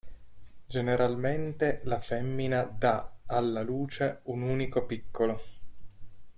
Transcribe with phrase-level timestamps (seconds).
[0.67, 5.41] Generalmente la femmina dà alla luce un unico piccolo.